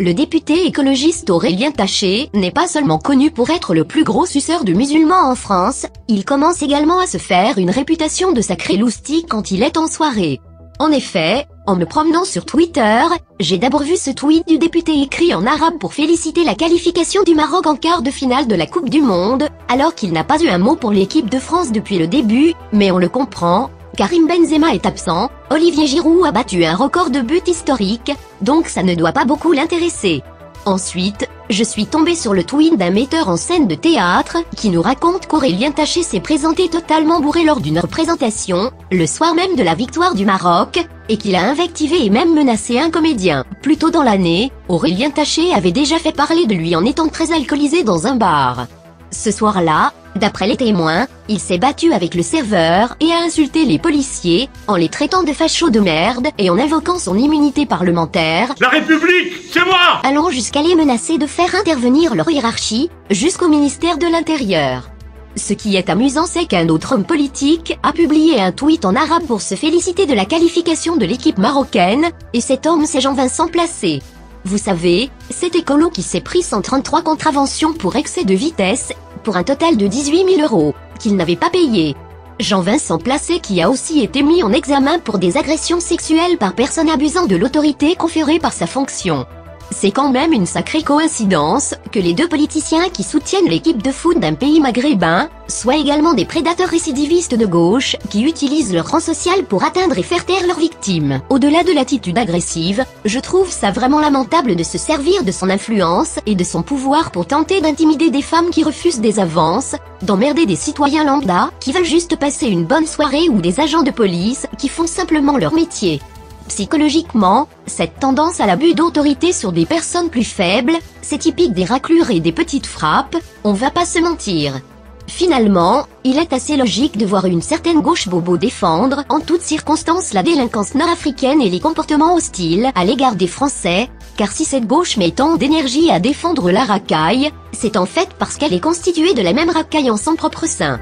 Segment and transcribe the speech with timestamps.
[0.00, 4.64] Le député écologiste Aurélien Taché n'est pas seulement connu pour être le plus gros suceur
[4.64, 9.26] de musulmans en France, il commence également à se faire une réputation de sacré loustique
[9.28, 10.40] quand il est en soirée.
[10.78, 13.02] En effet, en me promenant sur Twitter,
[13.40, 17.34] j'ai d'abord vu ce tweet du député écrit en arabe pour féliciter la qualification du
[17.34, 20.48] Maroc en quart de finale de la Coupe du Monde, alors qu'il n'a pas eu
[20.48, 24.72] un mot pour l'équipe de France depuis le début, mais on le comprend, Karim Benzema
[24.72, 29.10] est absent, Olivier Giroud a battu un record de but historique, donc ça ne doit
[29.10, 30.22] pas beaucoup l'intéresser.
[30.64, 34.80] Ensuite, je suis tombé sur le tweet d'un metteur en scène de théâtre, qui nous
[34.80, 39.74] raconte qu'Aurélien Taché s'est présenté totalement bourré lors d'une représentation, le soir même de la
[39.74, 43.44] victoire du Maroc, et qu'il a invectivé et même menacé un comédien.
[43.60, 47.32] Plus tôt dans l'année, Aurélien Taché avait déjà fait parler de lui en étant très
[47.32, 48.68] alcoolisé dans un bar.
[49.10, 53.78] Ce soir-là, D'après les témoins, il s'est battu avec le serveur et a insulté les
[53.78, 58.54] policiers, en les traitant de fachos de merde et en invoquant son immunité parlementaire.
[58.60, 63.98] La République, c'est moi Allant jusqu'à les menacer de faire intervenir leur hiérarchie, jusqu'au ministère
[63.98, 64.90] de l'Intérieur.
[65.36, 69.26] Ce qui est amusant c'est qu'un autre homme politique a publié un tweet en arabe
[69.26, 74.02] pour se féliciter de la qualification de l'équipe marocaine, et cet homme c'est Jean-Vincent Placé.
[74.44, 79.42] Vous savez, cet écolo qui s'est pris 133 contraventions pour excès de vitesse pour un
[79.44, 81.96] total de 18 000 euros, qu'il n'avait pas payé.
[82.38, 86.88] Jean-Vincent Placé qui a aussi été mis en examen pour des agressions sexuelles par personne
[86.88, 89.26] abusant de l'autorité conférée par sa fonction.
[89.72, 94.18] C'est quand même une sacrée coïncidence que les deux politiciens qui soutiennent l'équipe de foot
[94.18, 99.44] d'un pays maghrébin soient également des prédateurs récidivistes de gauche qui utilisent leur rang social
[99.44, 101.20] pour atteindre et faire taire leurs victimes.
[101.30, 106.18] Au-delà de l'attitude agressive, je trouve ça vraiment lamentable de se servir de son influence
[106.26, 110.56] et de son pouvoir pour tenter d'intimider des femmes qui refusent des avances, d'emmerder des
[110.56, 114.68] citoyens lambda qui veulent juste passer une bonne soirée ou des agents de police qui
[114.68, 116.00] font simplement leur métier.
[116.48, 122.10] Psychologiquement, cette tendance à l'abus d'autorité sur des personnes plus faibles, c'est typique des raclures
[122.10, 124.60] et des petites frappes, on va pas se mentir.
[125.06, 130.12] Finalement, il est assez logique de voir une certaine gauche bobo défendre en toutes circonstances
[130.12, 134.96] la délinquance nord-africaine et les comportements hostiles à l'égard des Français, car si cette gauche
[134.96, 139.22] met tant d'énergie à défendre la racaille, c'est en fait parce qu'elle est constituée de
[139.22, 140.78] la même racaille en son propre sein.